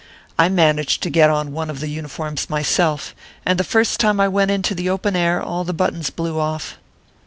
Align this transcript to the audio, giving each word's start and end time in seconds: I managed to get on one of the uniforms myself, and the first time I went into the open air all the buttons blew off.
I 0.39 0.49
managed 0.49 1.03
to 1.03 1.11
get 1.11 1.29
on 1.29 1.51
one 1.51 1.69
of 1.69 1.79
the 1.79 1.87
uniforms 1.87 2.49
myself, 2.49 3.13
and 3.45 3.59
the 3.59 3.63
first 3.63 3.99
time 3.99 4.19
I 4.19 4.27
went 4.27 4.49
into 4.49 4.73
the 4.73 4.89
open 4.89 5.15
air 5.15 5.39
all 5.39 5.63
the 5.63 5.73
buttons 5.75 6.09
blew 6.09 6.39
off. 6.39 6.79